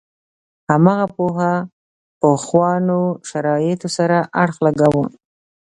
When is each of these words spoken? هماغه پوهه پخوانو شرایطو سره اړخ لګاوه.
هماغه 0.69 1.07
پوهه 1.15 1.53
پخوانو 2.21 3.01
شرایطو 3.29 3.89
سره 3.97 4.17
اړخ 4.43 4.57
لګاوه. 4.65 5.05